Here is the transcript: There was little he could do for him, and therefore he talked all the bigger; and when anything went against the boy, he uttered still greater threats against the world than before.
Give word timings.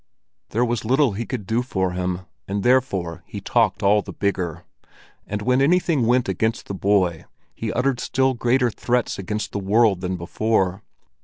There 0.49 0.65
was 0.65 0.83
little 0.83 1.11
he 1.11 1.27
could 1.27 1.45
do 1.45 1.61
for 1.61 1.91
him, 1.91 2.21
and 2.47 2.63
therefore 2.63 3.21
he 3.27 3.39
talked 3.39 3.83
all 3.83 4.01
the 4.01 4.11
bigger; 4.11 4.63
and 5.27 5.43
when 5.43 5.61
anything 5.61 6.07
went 6.07 6.27
against 6.27 6.65
the 6.65 6.73
boy, 6.73 7.25
he 7.53 7.71
uttered 7.71 7.99
still 7.99 8.33
greater 8.33 8.71
threats 8.71 9.19
against 9.19 9.51
the 9.51 9.59
world 9.59 10.01
than 10.01 10.17
before. 10.17 10.81